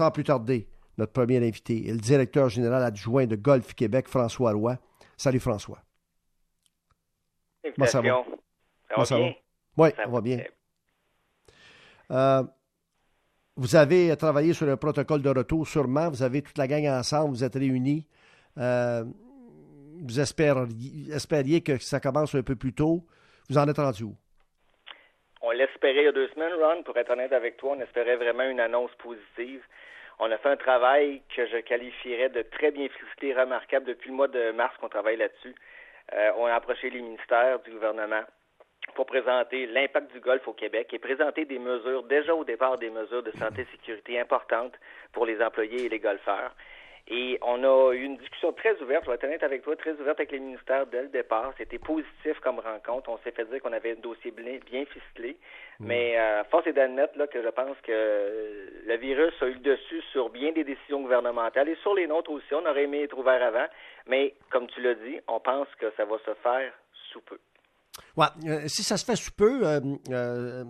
[0.00, 0.66] sans plus tarder,
[0.96, 4.78] notre premier invité est le directeur général adjoint de Golf Québec, François Roy.
[5.18, 5.82] Salut François.
[7.62, 8.24] Comment ça va?
[9.04, 9.26] Ça va?
[9.76, 10.42] Oui, ça va bien.
[12.10, 12.42] Euh,
[13.56, 16.08] vous avez travaillé sur le protocole de retour, sûrement.
[16.08, 18.06] Vous avez toute la gang ensemble, vous êtes réunis.
[18.56, 19.04] Euh,
[20.02, 23.06] vous espériez, espériez, que ça commence un peu plus tôt.
[23.50, 24.16] Vous en êtes rendu où?
[25.42, 27.74] On l'espérait il y a deux semaines, Ron, pour être honnête avec toi.
[27.76, 29.62] On espérait vraiment une annonce positive.
[30.18, 34.16] On a fait un travail que je qualifierais de très bien ficelé, remarquable depuis le
[34.16, 35.54] mois de mars qu'on travaille là-dessus.
[36.12, 38.22] Euh, on a approché les ministères du gouvernement
[38.94, 42.90] pour présenter l'impact du golf au Québec et présenter des mesures, déjà au départ des
[42.90, 44.74] mesures de santé et sécurité importantes
[45.12, 46.54] pour les employés et les golfeurs.
[47.08, 49.92] Et on a eu une discussion très ouverte, je vais être honnête avec toi, très
[49.92, 51.52] ouverte avec les ministères dès le départ.
[51.58, 53.10] C'était positif comme rencontre.
[53.10, 55.36] On s'est fait dire qu'on avait un dossier bien, ficelé.
[55.80, 55.86] Mm.
[55.86, 59.60] Mais euh, force est d'admettre là, que je pense que le virus a eu le
[59.60, 62.52] dessus sur bien des décisions gouvernementales et sur les nôtres aussi.
[62.54, 63.66] On aurait aimé être ouvert avant.
[64.06, 66.72] Mais comme tu l'as dit, on pense que ça va se faire
[67.12, 67.38] sous peu.
[68.16, 70.64] Ouais, euh, si ça se fait sous peu, euh,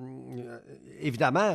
[1.00, 1.54] évidemment,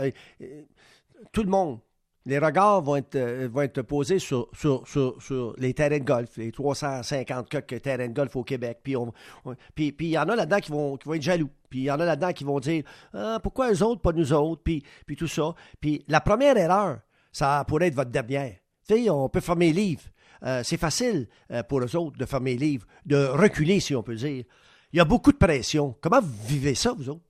[1.33, 1.79] tout le monde
[2.25, 6.37] les regards vont être, euh, vont être posés sur, sur, sur, les terrains de golf,
[6.37, 8.79] les 350 coques terrains de golf au Québec.
[8.83, 11.49] Puis il puis, puis y en a là-dedans qui vont, qui vont être jaloux.
[11.69, 14.33] Puis il y en a là-dedans qui vont dire ah, pourquoi eux autres, pas nous
[14.33, 15.53] autres, puis, puis tout ça.
[15.79, 16.99] Puis la première erreur,
[17.31, 18.55] ça pourrait être votre dernière.
[18.87, 20.03] Tu sais, on peut fermer les livres.
[20.43, 24.03] Euh, c'est facile euh, pour eux autres de fermer les livres, de reculer, si on
[24.03, 24.45] peut dire.
[24.93, 25.95] Il y a beaucoup de pression.
[26.01, 27.25] Comment vous vivez ça, vous autres?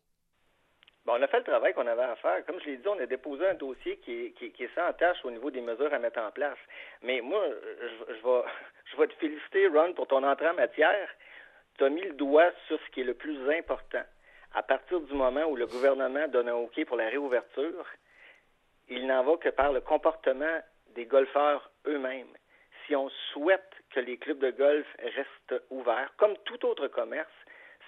[1.08, 2.44] On a fait le travail qu'on avait à faire.
[2.46, 5.24] Comme je l'ai dit, on a déposé un dossier qui est, qui est sans tâche
[5.24, 6.58] au niveau des mesures à mettre en place.
[7.04, 8.44] Mais moi, je, je, vais,
[8.92, 11.10] je vais te féliciter, Ron, pour ton entrée en matière.
[11.78, 14.04] Tu as mis le doigt sur ce qui est le plus important.
[14.54, 17.86] À partir du moment où le gouvernement donne un OK pour la réouverture,
[18.88, 20.62] il n'en va que par le comportement
[20.96, 22.34] des golfeurs eux-mêmes.
[22.86, 27.28] Si on souhaite que les clubs de golf restent ouverts, comme tout autre commerce,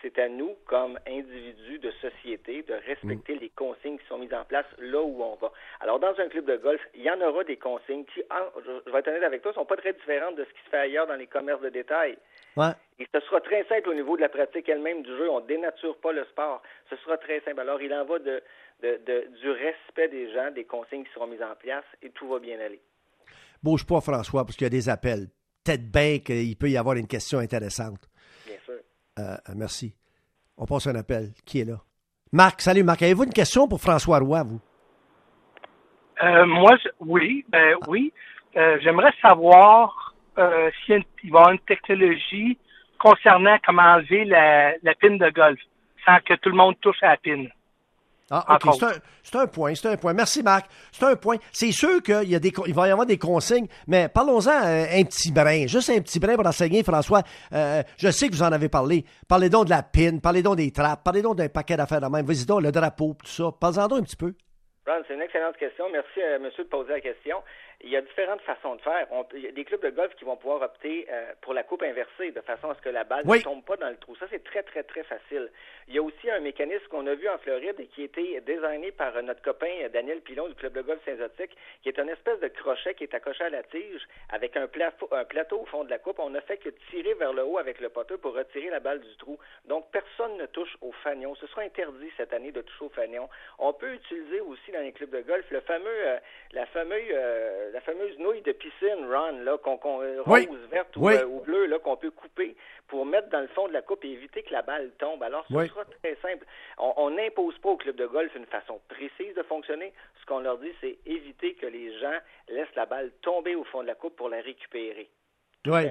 [0.02, 3.40] c'est à nous, comme individus de société, de respecter mm.
[3.40, 5.52] les consignes qui sont mises en place là où on va.
[5.80, 8.22] Alors, dans un club de golf, il y en aura des consignes qui,
[8.66, 10.70] je vais être honnête avec toi, ne sont pas très différentes de ce qui se
[10.70, 12.18] fait ailleurs dans les commerces de détail.
[12.56, 12.72] Ouais.
[13.00, 15.30] Et ce sera très simple au niveau de la pratique elle-même du jeu.
[15.30, 16.62] On ne dénature pas le sport.
[16.90, 17.60] Ce sera très simple.
[17.60, 18.42] Alors, il en va de,
[18.82, 22.40] de, du respect des gens, des consignes qui seront mises en place et tout va
[22.40, 22.82] bien aller.
[23.62, 25.28] Bouge pas, François, parce qu'il y a des appels.
[25.64, 28.08] Peut-être bien qu'il peut y avoir une question intéressante.
[29.20, 29.94] Euh, merci.
[30.58, 31.32] On passe un appel.
[31.46, 31.78] Qui est là?
[32.32, 33.02] Marc, salut Marc.
[33.02, 34.60] Avez-vous une question pour François Roy, vous?
[36.24, 38.12] Euh, moi, oui, ben oui.
[38.56, 40.14] Euh, j'aimerais savoir
[40.86, 42.58] s'il va y avoir une technologie
[43.00, 45.60] concernant comment enlever la, la pine de golf
[46.06, 47.50] sans que tout le monde touche à la pine.
[48.30, 48.76] Ah, OK.
[49.24, 50.14] C'est un, point, c'est un point.
[50.14, 50.70] Merci, Marc.
[50.92, 51.38] C'est un point.
[51.52, 54.86] C'est sûr qu'il y a des, il va y avoir des consignes, mais parlons-en euh,
[54.92, 55.66] un, petit brin.
[55.68, 57.22] Juste un petit brin pour enseigner, François.
[57.54, 59.06] Euh, je sais que vous en avez parlé.
[59.28, 62.08] Parlez donc de la pin, parlez donc des trappes, parlez donc d'un paquet d'affaires de
[62.08, 62.26] même.
[62.26, 63.46] Vas-y donc, le drapeau, tout ça.
[63.60, 64.34] Parlez-en donc un petit peu.
[64.88, 65.90] Ron, c'est une excellente question.
[65.92, 67.38] Merci, euh, monsieur, de poser la question
[67.84, 69.08] il y a différentes façons de faire.
[69.36, 71.84] il y a des clubs de golf qui vont pouvoir opter euh, pour la coupe
[71.84, 74.16] inversée, de façon à ce que la balle ne tombe pas dans le trou.
[74.16, 75.52] Ça, c'est très, très, très facile.
[75.88, 78.42] Il y a aussi un mécanisme qu'on a vu en Floride et qui a été
[78.42, 82.40] designé par notre copain Daniel Pilon du club de golf Saint-Zotique, qui est une espèce
[82.40, 84.68] de crochet qui est accroché à la tige avec un,
[85.12, 86.20] un plateau au fond de la coupe.
[86.20, 89.02] On n'a fait que tirer vers le haut avec le poteau pour retirer la balle
[89.02, 89.38] du trou.
[89.66, 91.36] Donc, personne ne touche au fanion.
[91.36, 93.30] Ce sera interdit cette année de toucher au fanion.
[93.60, 96.18] On peut utiliser aussi dans les clubs de golf le fameux, euh,
[96.54, 101.26] la fameuse euh, la fameuse nouille de piscine, Ron, là, qu'on, euh, rose, verte euh,
[101.26, 102.56] ou, bleue, là, qu'on peut couper
[102.88, 105.22] pour mettre dans le fond de la coupe et éviter que la balle tombe.
[105.24, 106.46] Alors, ce sera très simple.
[106.78, 109.94] On n'impose pas au club de golf une façon précise de fonctionner.
[110.22, 112.18] Ce qu'on leur dit, c'est éviter que les gens
[112.50, 115.10] laissent la balle tomber au fond de la coupe pour la récupérer.
[115.66, 115.82] Oui.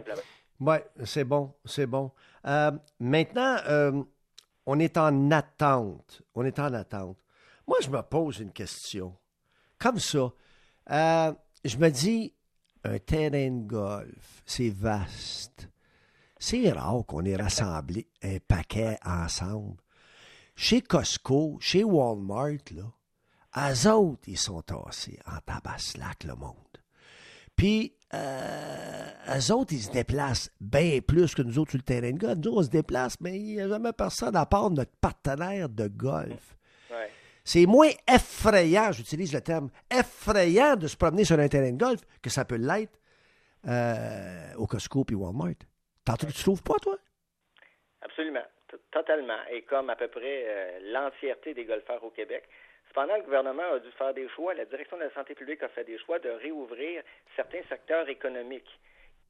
[0.58, 2.10] Ouais, c'est bon, c'est bon.
[2.46, 3.56] Euh, maintenant,
[4.64, 6.22] on est en attente.
[6.34, 7.18] On est en attente.
[7.66, 9.14] Moi, je me pose une question.
[9.78, 10.32] Comme ça
[11.66, 12.32] je me dis,
[12.84, 15.68] un terrain de golf, c'est vaste.
[16.38, 19.76] C'est rare qu'on ait rassemblé un paquet ensemble.
[20.54, 22.84] Chez Costco, chez Walmart, là,
[23.70, 26.54] eux autres, ils sont tassés en tabaslac, le monde.
[27.56, 32.12] Puis, euh, eux autres, ils se déplacent bien plus que nous autres sur le terrain
[32.12, 32.38] de golf.
[32.44, 35.88] Nous, on se déplace, mais il n'y a jamais personne à part notre partenaire de
[35.88, 36.56] golf.
[37.46, 42.00] C'est moins effrayant, j'utilise le terme, effrayant de se promener sur un terrain de golf
[42.20, 42.98] que ça peut l'être
[43.68, 45.62] euh, au Costco et Walmart.
[46.04, 46.96] Tantôt, tu trouves pas, toi?
[48.02, 48.42] Absolument.
[48.90, 49.38] Totalement.
[49.52, 52.48] Et comme à peu près euh, l'entièreté des golfeurs au Québec.
[52.88, 54.52] Cependant, le gouvernement a dû faire des choix.
[54.54, 57.04] La direction de la santé publique a fait des choix de réouvrir
[57.36, 58.80] certains secteurs économiques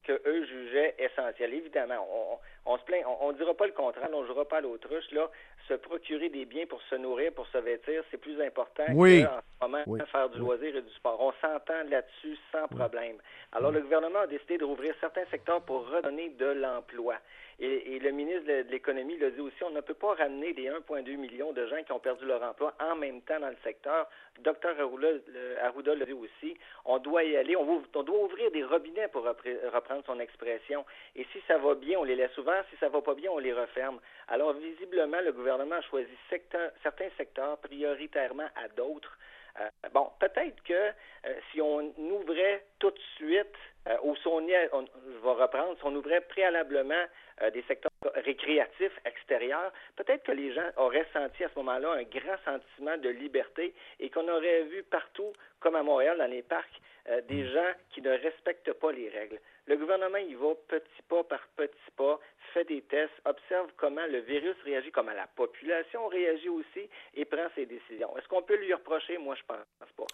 [0.04, 1.52] que eux jugeaient essentiels.
[1.52, 2.38] Évidemment, on,
[2.72, 5.10] on se plaint, on, ne dira pas le contraire, on ne jouera pas l'autruche.
[5.10, 5.30] Là,
[5.68, 9.24] se procurer des biens pour se nourrir, pour se vêtir, c'est plus important oui.
[9.24, 11.20] qu'en ce moment faire du loisir et du sport.
[11.20, 13.16] On s'entend là-dessus sans problème.
[13.52, 17.16] Alors, le gouvernement a décidé de rouvrir certains secteurs pour redonner de l'emploi.
[17.58, 21.16] Et, le ministre de l'Économie l'a dit aussi, on ne peut pas ramener les 1,2
[21.16, 24.06] millions de gens qui ont perdu leur emploi en même temps dans le secteur.
[24.40, 26.54] Docteur Arruda l'a dit aussi,
[26.84, 30.84] on doit y aller, on, doit ouvrir des robinets pour reprendre son expression.
[31.14, 33.38] Et si ça va bien, on les laisse ouverts, si ça va pas bien, on
[33.38, 34.00] les referme.
[34.28, 39.16] Alors, visiblement, le gouvernement a choisi certains secteurs prioritairement à d'autres.
[39.60, 43.54] Euh, bon, peut-être que euh, si on ouvrait tout de suite,
[43.88, 47.04] euh, ou si on, je vais reprendre, si on ouvrait préalablement
[47.52, 52.36] des secteurs récréatifs extérieurs, peut-être que les gens auraient senti à ce moment-là un grand
[52.44, 56.80] sentiment de liberté et qu'on aurait vu partout, comme à Montréal, dans les parcs,
[57.28, 57.52] des mm.
[57.52, 59.38] gens qui ne respectent pas les règles.
[59.66, 62.20] Le gouvernement y va petit pas par petit pas,
[62.52, 67.46] fait des tests, observe comment le virus réagit, comment la population réagit aussi et prend
[67.54, 68.16] ses décisions.
[68.16, 69.18] Est-ce qu'on peut lui reprocher?
[69.18, 70.06] Moi, je pense pas.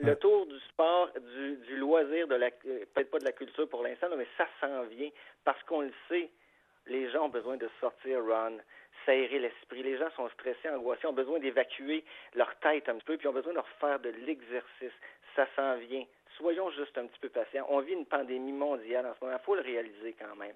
[0.00, 3.82] Le, tour du sport, du, loisir, de la euh, peut-être pas de la culture pour
[3.82, 5.10] l'instant, mais ça s'en vient
[5.44, 6.30] parce qu'on le sait.
[6.86, 8.58] Les gens ont besoin de sortir, Ron,
[9.06, 9.82] s'aérer l'esprit.
[9.82, 13.32] Les gens sont stressés, angoissés, ont besoin d'évacuer leur tête un petit peu, puis ont
[13.32, 14.92] besoin de refaire de l'exercice.
[15.36, 16.04] Ça s'en vient
[16.36, 17.66] soyons juste un petit peu patients.
[17.68, 19.38] On vit une pandémie mondiale en ce moment.
[19.40, 20.54] Il faut le réaliser quand même.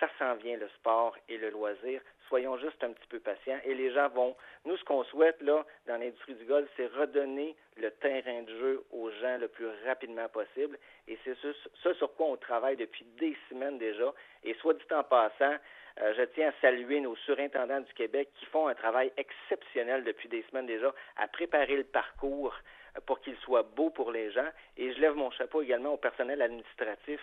[0.00, 2.00] Ça s'en vient, le sport et le loisir.
[2.28, 3.58] Soyons juste un petit peu patients.
[3.64, 4.36] Et les gens vont.
[4.64, 8.84] Nous, ce qu'on souhaite, là, dans l'industrie du golf, c'est redonner le terrain de jeu
[8.90, 10.78] aux gens le plus rapidement possible.
[11.08, 14.12] Et c'est ce, sur quoi on travaille depuis des semaines déjà.
[14.44, 15.56] Et soit dit en passant,
[16.02, 20.28] euh, je tiens à saluer nos surintendants du Québec qui font un travail exceptionnel depuis
[20.28, 22.54] des semaines déjà à préparer le parcours
[23.04, 24.48] pour qu'il soit beau pour les gens.
[24.76, 27.20] Et je lève mon chapeau également au personnel administratif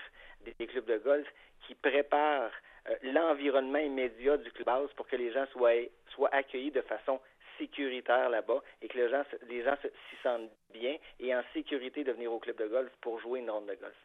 [0.60, 1.28] des clubs de golf
[1.66, 2.52] qui prépare
[2.90, 5.72] euh, l'environnement immédiat du clubhouse pour que les gens soient,
[6.10, 7.20] soient accueillis de façon
[7.58, 12.12] sécuritaire là-bas et que les gens, les gens s'y sentent bien et en sécurité de
[12.12, 13.96] venir au club de golf pour jouer une ronde de golf.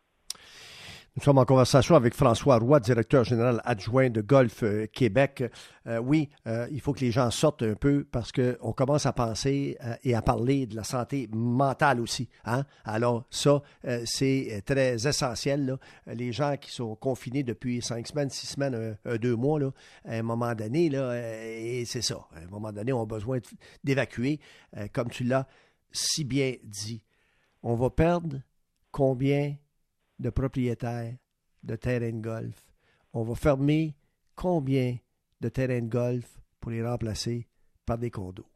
[1.16, 5.42] Nous sommes en conversation avec François Roy, directeur général adjoint de Golf euh, Québec.
[5.86, 9.12] Euh, oui, euh, il faut que les gens sortent un peu parce qu'on commence à
[9.12, 12.28] penser et à parler de la santé mentale aussi.
[12.44, 12.64] Hein?
[12.84, 13.62] Alors ça,
[14.04, 15.78] c'est très essentiel.
[16.06, 19.58] Les gens qui sont confinés depuis cinq semaines, six semaines, deux mois,
[20.04, 20.90] à un moment donné,
[21.86, 22.28] c'est ça.
[22.34, 23.38] À un moment donné, on a besoin
[23.82, 24.40] d'évacuer,
[24.92, 25.46] comme tu l'as
[25.90, 27.02] si bien dit.
[27.62, 28.40] On va perdre
[28.92, 29.56] combien
[30.18, 31.14] de propriétaires
[31.62, 32.56] de terrains de golf.
[33.12, 33.94] On va fermer
[34.36, 34.96] combien
[35.40, 36.26] de terrains de golf
[36.60, 37.46] pour les remplacer
[37.86, 38.46] par des condos?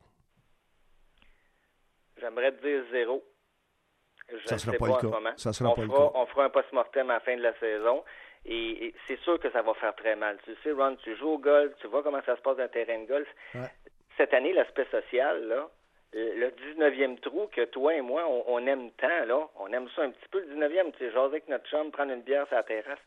[2.18, 3.22] J'aimerais dire zéro.
[4.30, 5.34] Je ça ne sera pas, le cas.
[5.36, 6.12] Ça sera on, pas fera, le cas.
[6.14, 8.04] on fera un post-mortem à la fin de la saison.
[8.44, 10.38] Et, c'est sûr que ça va faire très mal.
[10.44, 12.68] Tu sais, Ron, tu joues au golf, tu vois comment ça se passe dans un
[12.68, 13.28] terrain de golf.
[14.16, 15.68] Cette année, l'aspect social, là,
[16.12, 19.48] le 19e trou que toi et moi, on, aime tant, là.
[19.58, 22.12] On aime ça un petit peu, le 19e, tu sais, jaser avec notre chambre, prendre
[22.12, 22.98] une bière sur la terrasse.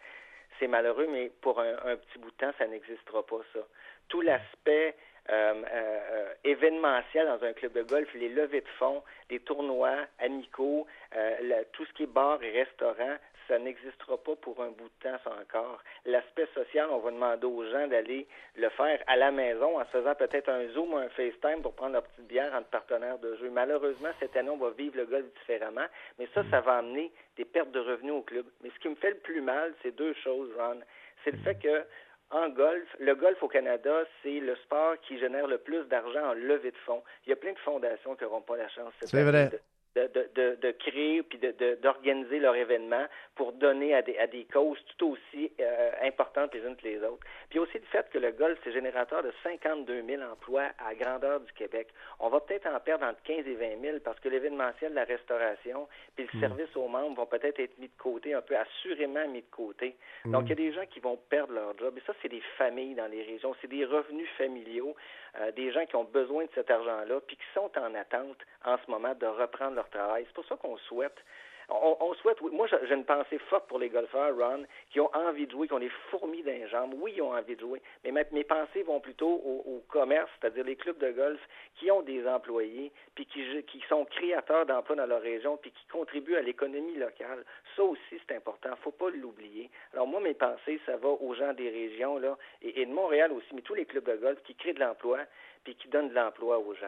[0.59, 3.59] C'est malheureux, mais pour un, petit bout de temps, ça n'existera pas, ça.
[4.07, 4.95] Tout l'aspect
[5.29, 10.87] euh, euh, événementiel dans un club de golf, les levées de fonds, les tournois amicaux,
[11.15, 15.09] euh, tout ce qui est bar et restaurant, ça n'existera pas pour un bout de
[15.09, 15.83] temps, ça encore.
[16.05, 19.89] L'aspect social, on va demander aux gens d'aller le faire à la maison en se
[19.89, 23.35] faisant peut-être un Zoom ou un FaceTime pour prendre leur petite bière entre partenaires de
[23.37, 23.49] jeu.
[23.49, 25.85] Malheureusement, cette année, on va vivre le golf différemment,
[26.19, 28.45] mais ça, ça va amener des pertes de revenus au club.
[28.63, 30.79] Mais ce qui me fait le plus mal, c'est deux choses, Ron.
[31.23, 31.85] C'est le fait que
[32.31, 36.33] en golf, le golf au Canada, c'est le sport qui génère le plus d'argent en
[36.33, 37.03] levée de fonds.
[37.25, 39.59] Il y a plein de fondations qui n'auront pas la chance c'est vrai de,
[39.95, 41.39] de, de, créer puis
[41.81, 46.61] d'organiser leur événement pour donner à des, à des causes tout aussi euh, importantes les
[46.61, 47.25] unes que les autres.
[47.49, 51.39] Puis aussi le fait que le golf, c'est générateur de 52 000 emplois à grandeur
[51.39, 51.87] du Québec.
[52.19, 55.87] On va peut-être en perdre entre 15 et 20 000 parce que l'événementiel, la restauration,
[56.15, 56.41] puis le hmm.
[56.41, 59.95] service aux membres vont peut-être être mis de côté, un peu assurément mis de côté.
[60.25, 60.31] Hmm.
[60.31, 61.97] Donc, il y a des gens qui vont perdre leur job.
[61.97, 63.55] Et ça, c'est des familles dans les régions.
[63.61, 64.95] C'est des revenus familiaux,
[65.39, 68.77] euh, des gens qui ont besoin de cet argent-là, puis qui sont en attente en
[68.77, 71.23] ce moment de reprendre leur C'est pour ça qu'on souhaite
[71.69, 75.51] on, souhaite, moi j'ai une pensée forte pour les golfeurs, Ron, qui ont envie de
[75.51, 76.93] jouer, qui ont des fourmis dans les jambes.
[76.97, 80.75] Oui, ils ont envie de jouer, mais mes, pensées vont plutôt au, commerce, c'est-à-dire les
[80.75, 81.39] clubs de golf
[81.75, 85.85] qui ont des employés, puis qui, qui sont créateurs d'emplois dans leur région, puis qui
[85.87, 87.45] contribuent à l'économie locale.
[87.75, 88.69] Ça aussi, c'est important.
[88.83, 89.69] faut pas l'oublier.
[89.93, 93.47] Alors moi, mes pensées, ça va aux gens des régions, là, et, de Montréal aussi,
[93.53, 95.19] mais tous les clubs de golf qui créent de l'emploi,
[95.63, 96.85] puis qui donnent de l'emploi aux gens.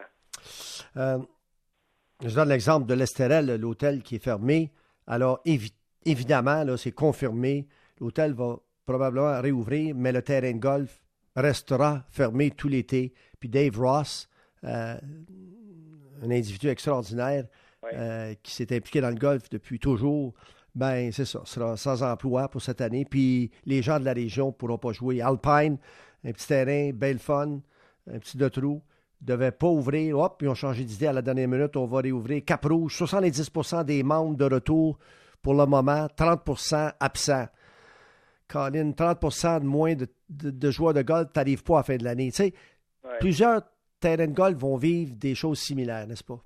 [0.96, 1.18] Euh,
[2.24, 4.72] Je donne l'exemple de l'Estérel, l'hôtel qui est fermé.
[5.06, 5.40] Alors,
[6.04, 7.68] évidemment, là, c'est confirmé.
[8.00, 8.56] L'hôtel va
[8.86, 11.00] probablement réouvrir, mais le terrain de golf
[11.36, 13.12] restera fermé tout l'été.
[13.38, 14.28] Puis Dave Ross,
[14.64, 14.96] euh,
[16.22, 17.46] un individu extraordinaire
[17.94, 20.34] euh, qui s'est impliqué dans le golf depuis toujours,
[20.74, 23.04] ben c'est ça, sera sans emploi pour cette année.
[23.04, 25.20] Puis les gens de la région ne pourront pas jouer.
[25.20, 25.78] Alpine,
[26.24, 27.60] un petit terrain, belle fun,
[28.12, 28.82] un petit deux trous,
[29.20, 30.18] devait pas ouvrir.
[30.18, 32.42] Hop, ils ont changé d'idée à la dernière minute, on va réouvrir.
[32.44, 33.50] Cap Rouge, 70
[33.84, 34.98] des membres de retour
[35.42, 36.40] pour le moment, 30
[37.00, 37.46] absents.
[38.48, 42.04] Colin, 30 de moins de, joueurs de golf, tu n'arrives pas à la fin de
[42.04, 42.30] l'année.
[42.30, 42.54] Tu sais,
[43.20, 43.62] plusieurs
[44.00, 46.40] terrains de golf vont vivre des choses similaires, n'est-ce pas?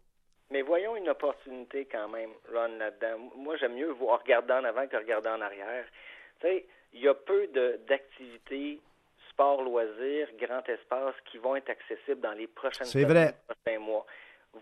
[0.51, 3.31] Mais voyons une opportunité quand même, Ron, là-dedans.
[3.37, 5.85] Moi, j'aime mieux voir regarder en avant que regarder en arrière.
[6.41, 7.49] Tu sais, il y a peu
[7.89, 8.81] d'activités
[9.33, 14.07] sport, loisirs, grand espace qui vont être accessibles dans les prochaines semaines, prochains mois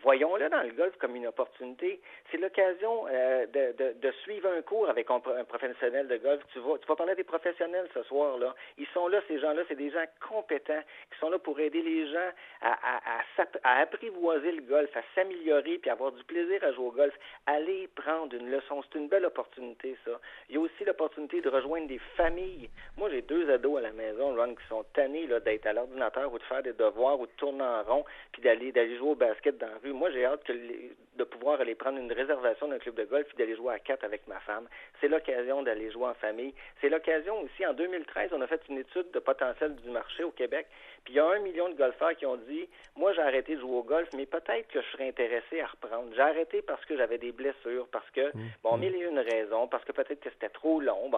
[0.02, 2.00] voyons-le dans le golf comme une opportunité.
[2.30, 6.42] C'est l'occasion euh, de, de, de, suivre un cours avec un, professionnel de golf.
[6.52, 8.54] Tu vas, tu vas parler des professionnels ce soir-là.
[8.78, 10.82] Ils sont là, ces gens-là, c'est des gens compétents
[11.12, 12.30] qui sont là pour aider les gens
[12.62, 16.87] à, à, à, à apprivoiser le golf, à s'améliorer puis avoir du plaisir à jouer
[16.87, 17.14] au golf.
[17.47, 20.20] Aller prendre une leçon, c'est une belle opportunité, ça.
[20.49, 22.70] Il y a aussi l'opportunité de rejoindre des familles.
[22.97, 26.38] Moi, j'ai deux ados à la maison, Ron, qui sont tannés d'être à l'ordinateur ou
[26.38, 29.79] de faire des devoirs ou de tourner en rond puis d'aller jouer au basket dans
[29.84, 33.56] moi, j'ai hâte de pouvoir aller prendre une réservation d'un club de golf et d'aller
[33.56, 34.68] jouer à quatre avec ma femme.
[35.00, 36.54] C'est l'occasion d'aller jouer en famille.
[36.80, 40.30] C'est l'occasion aussi, en 2013, on a fait une étude de potentiel du marché au
[40.30, 40.66] Québec.
[41.04, 43.60] Puis il y a un million de golfeurs qui ont dit Moi, j'ai arrêté de
[43.60, 46.08] jouer au golf, mais peut-être que je serais intéressé à reprendre.
[46.14, 48.80] J'ai arrêté parce que j'avais des blessures, parce que, mmh, bon, mmh.
[48.80, 51.10] mille et une raisons, parce que peut-être que c'était trop long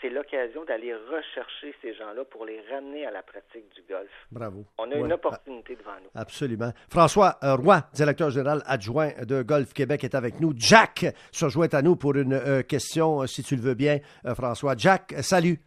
[0.00, 4.10] c'est l'occasion d'aller rechercher ces gens-là pour les ramener à la pratique du golf.
[4.30, 4.64] Bravo.
[4.78, 6.10] On a une opportunité devant nous.
[6.14, 6.70] Absolument.
[6.88, 10.52] François euh, Roy, directeur général adjoint de Golf Québec, est avec nous.
[10.56, 13.98] Jack se joint à nous pour une euh, question, euh, si tu le veux bien,
[14.34, 14.74] François.
[14.76, 15.58] Jack, salut.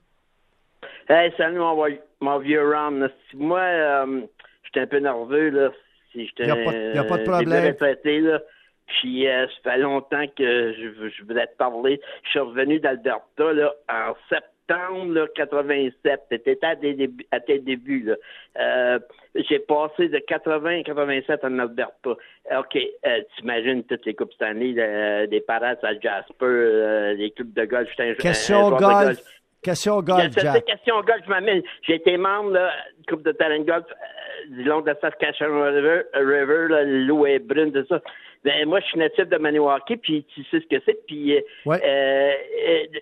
[1.10, 1.60] Hey, salut,
[2.22, 3.10] mon, vieux Ron.
[3.34, 4.06] Moi,
[4.64, 5.72] j'étais un peu nerveux, là.
[6.16, 7.76] Il n'y a, pas de problème.
[8.88, 12.00] Puis euh, ça fait longtemps que je, je voulais te parler.
[12.24, 16.22] Je suis revenu d'Alberta là, en septembre là, 87.
[16.30, 16.76] C'était à,
[17.32, 18.04] à, tes débuts.
[18.04, 18.16] Là.
[18.60, 19.00] Euh,
[19.36, 22.12] j'ai passé de 80 à 87 en Alberta.
[22.12, 27.66] OK, euh, t'imagines toutes les coupes Stanley, euh, des parades à Jasper, les clubs de
[27.66, 27.90] golf.
[28.20, 28.82] Question golf.
[28.82, 29.20] golf.
[29.62, 30.66] Question golf, Jack.
[30.66, 31.62] Question golf, je m'amène.
[31.84, 33.86] J'ai été membre là, du groupe de talent golf
[34.50, 38.02] du long de la Saskatchewan River, River là, l'eau est brune, tout ça.
[38.44, 41.06] Ben, moi, je suis natif de Maniwaki, puis tu sais ce que c'est.
[41.08, 42.32] Puis euh, euh,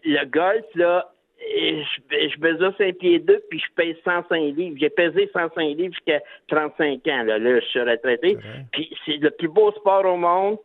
[0.06, 4.78] le golf, là, je, je mesure 5 pieds 2, puis je pèse 105 livres.
[4.80, 7.24] J'ai pesé 105 livres jusqu'à 35 ans.
[7.24, 8.38] Là, là je suis retraité.
[8.72, 10.58] Puis c'est le plus beau sport au monde.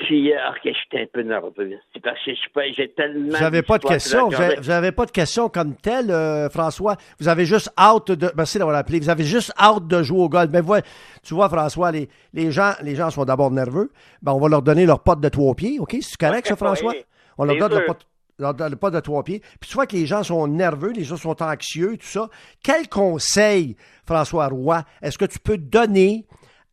[0.00, 1.78] Puis, euh, ok, j'étais un peu nerveux.
[1.92, 2.32] C'est parce que
[2.76, 3.36] j'ai tellement.
[3.36, 4.28] Vous n'avez pas de questions.
[4.28, 6.96] Vous n'avez pas de questions comme telle, euh, François.
[7.18, 8.30] Vous avez juste hâte de.
[8.34, 8.98] Merci d'avoir appelé.
[8.98, 10.50] Vous avez juste hâte de jouer au golf.
[10.52, 10.82] Mais voilà,
[11.22, 13.90] tu vois, François, les, les, gens, les gens sont d'abord nerveux.
[14.22, 15.78] Ben, on va leur donner leur pote de trois pieds.
[15.78, 15.96] OK?
[16.00, 16.94] C'est correct, ça, François?
[17.36, 18.06] On leur donne leur pote
[18.38, 19.40] leur pote de trois pieds.
[19.60, 22.30] Puis tu vois que les gens sont nerveux, les gens sont anxieux, tout ça.
[22.62, 23.76] Quel conseil,
[24.06, 26.24] François Roy, est-ce que tu peux donner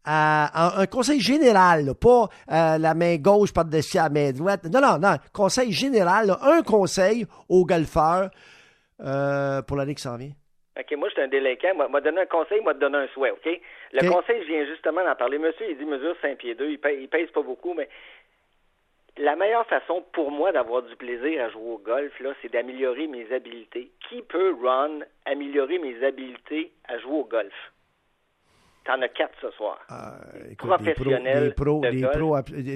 [0.07, 4.63] un conseil général, pas euh, la main gauche par-dessus la main droite.
[4.65, 5.15] Non, non, non.
[5.33, 8.29] Conseil général, un conseil aux golfeurs
[9.01, 10.31] euh, pour l'année qui s'en vient.
[10.79, 11.73] OK, moi, je suis un délinquant.
[11.75, 13.49] Moi, m'a donné un conseil, moi, te donné un souhait, OK?
[13.93, 15.39] Le conseil, je viens justement d'en parler.
[15.39, 17.89] Monsieur, il dit mesure 5 pieds 2, il pèse, pèse pas beaucoup, mais
[19.17, 23.07] la meilleure façon pour moi d'avoir du plaisir à jouer au golf, là, c'est d'améliorer
[23.07, 23.91] mes habiletés.
[24.07, 27.53] Qui peut, Ron, améliorer mes habiletés à jouer au golf?
[28.87, 29.77] T'en as quatre ce soir.
[29.91, 31.53] Euh, Professionnels.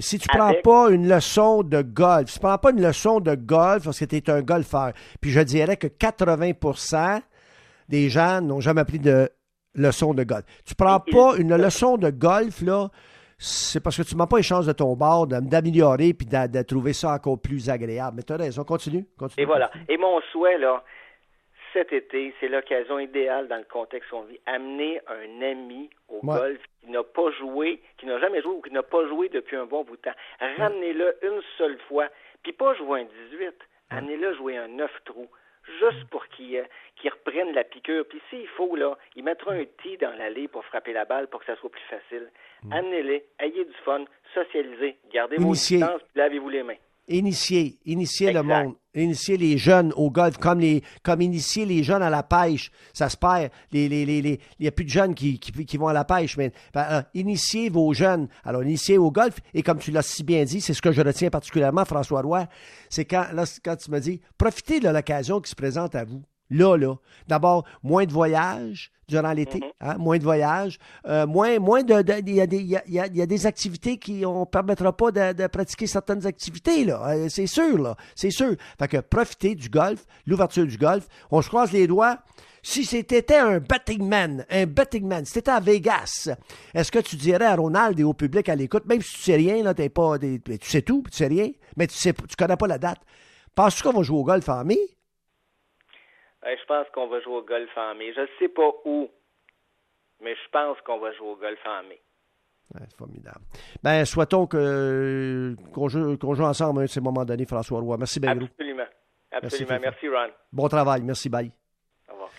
[0.02, 3.34] si tu prends pas une leçon de golf, si tu prends pas une leçon de
[3.34, 4.92] golf parce que tu es un golfeur,
[5.22, 7.22] puis je dirais que 80%
[7.88, 9.30] des gens n'ont jamais pris de
[9.74, 10.44] leçon de golf.
[10.66, 12.90] Tu prends pas une leçon de golf, là,
[13.38, 16.94] c'est parce que tu m'as pas les chances de ton bord d'améliorer puis de, trouver
[16.94, 18.18] ça encore plus agréable.
[18.18, 19.44] Mais tu as raison, continue, continue.
[19.44, 19.72] Et voilà.
[19.88, 20.84] Et mon souhait, là,
[21.74, 24.40] cet été, c'est l'occasion idéale dans le contexte où on vit.
[24.46, 28.72] Amener un ami au golf qui n'a pas joué, qui n'a jamais joué ou qui
[28.72, 30.16] n'a pas joué depuis un bon bout de temps.
[30.58, 32.08] Ramenez-le une seule fois,
[32.44, 33.54] puis pas jouer un 18.
[33.90, 35.30] Amenez-le jouer un 9 trous,
[35.80, 36.64] juste pour qu'il euh,
[37.04, 38.06] reprenne la piqûre.
[38.08, 41.42] Puis s'il faut, là, il mettra un tee dans l'allée pour frapper la balle pour
[41.42, 42.30] que ça soit plus facile.
[42.72, 46.78] Amenez-les, ayez du fun, socialisez, gardez vos distances, lavez-vous les mains.
[47.08, 52.02] Initiez, initiez le monde initier les jeunes au golf, comme, les, comme initier les jeunes
[52.02, 52.72] à la pêche.
[52.94, 53.52] Ça se perd.
[53.72, 56.38] Il les, les, n'y a plus de jeunes qui, qui, vont à la pêche.
[56.38, 58.28] Mais ben, euh, initiez vos jeunes.
[58.44, 59.38] Alors, initier au golf.
[59.54, 62.48] Et comme tu l'as si bien dit, c'est ce que je retiens particulièrement, François Roy,
[62.90, 66.24] c'est quand, là, quand tu me dis, profitez de l'occasion qui se présente à vous.
[66.52, 66.96] Là, là.
[67.28, 69.72] D'abord, moins de voyages durant l'été, mhm.
[69.82, 70.78] hein, moins de voyages,
[71.08, 71.94] euh, moins, moins de.
[72.28, 75.48] Il y, a des, y, a, y a des activités qui ne permettra pas de,
[75.48, 77.02] pratiquer certaines activités, là.
[77.10, 77.96] Euh, c'est sûr, là.
[78.16, 78.56] C'est sûr.
[78.78, 81.08] Fait que profitez du golf, l'ouverture du golf.
[81.32, 82.20] On se croise les doigts.
[82.64, 86.30] Si c'était un betting man, un betting man, si c'était à Vegas,
[86.76, 89.36] est-ce que tu dirais à Ronald et au public à l'écoute, même si tu sais
[89.36, 92.36] rien, là, t'es pas des, tu sais tout, tu sais rien, mais tu sais, tu
[92.38, 93.00] connais pas la date.
[93.56, 94.78] Penses-tu qu'on va jouer au golf en mai?
[96.44, 98.14] Je pense qu'on va jouer au golf en mai.
[98.14, 99.10] Je ne sais pas où,
[100.22, 102.02] mais je pense qu'on va jouer au golf en mai.
[102.74, 103.42] c'est formidable.
[103.84, 107.98] Ben, souhaitons que, qu'on, joue, ensemble à ces moments donné, François Roy.
[107.98, 108.32] Merci, bien.
[108.32, 108.84] Absolument.
[109.32, 109.80] Absolument.
[109.82, 110.30] Merci, Ron.
[110.52, 111.02] Bon travail.
[111.04, 111.52] Merci, bye.
[112.10, 112.30] Au revoir.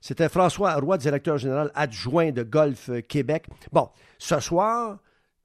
[0.00, 3.46] C'était François Roy, directeur général adjoint de Golf Québec.
[3.72, 4.98] Bon, ce soir,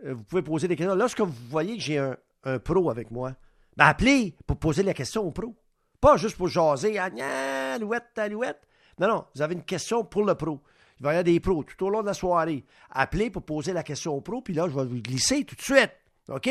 [0.03, 0.95] euh, vous pouvez poser des questions.
[0.95, 3.31] Lorsque vous voyez que j'ai un, un pro avec moi,
[3.75, 5.53] ben appelez pour poser la question au pro.
[6.02, 8.68] Pas juste pour jaser, alouette, alouette.
[9.00, 10.62] Non, non, vous avez une question pour le pro.
[11.00, 12.64] Il va y avoir des pros tout au long de la soirée.
[12.92, 15.62] Appelez pour poser la question au pro, puis là, je vais vous glisser tout de
[15.62, 15.92] suite.
[16.30, 16.50] OK?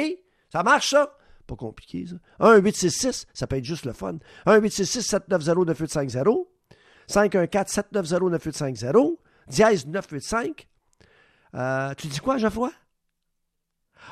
[0.53, 1.17] Ça marche, ça?
[1.47, 2.17] Pas compliqué, ça.
[2.41, 4.19] 1-866, ça peut être juste le fun.
[4.47, 6.47] 1-866-790-9850.
[7.09, 9.17] 514-790-9850.
[9.49, 10.69] Dièse 985.
[11.55, 12.71] Euh, tu dis quoi, Geoffroy?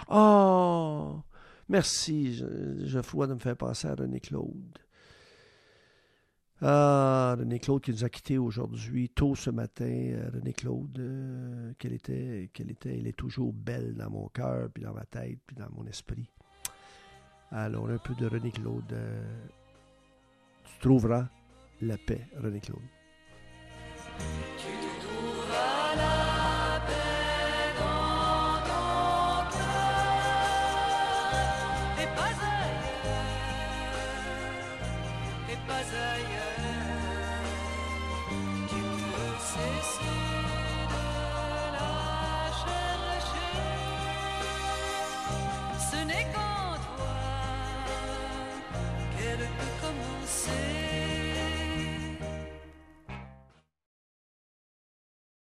[0.09, 1.21] Oh,
[1.69, 2.43] merci,
[2.85, 4.79] Geoffroy, de me faire penser à René Claude.
[6.65, 9.85] Ah, René Claude qui nous a quittés aujourd'hui, tôt ce matin.
[9.85, 14.69] Euh, René Claude, euh, qu'elle était, qu'elle était, elle est toujours belle dans mon cœur,
[14.73, 16.31] puis dans ma tête, puis dans mon esprit.
[17.51, 18.93] Alors, un peu de René Claude.
[18.93, 19.47] Euh,
[20.65, 21.29] tu trouveras
[21.81, 22.79] la paix, René Claude.